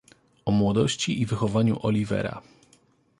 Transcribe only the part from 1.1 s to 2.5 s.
i wychowaniu Oliwera."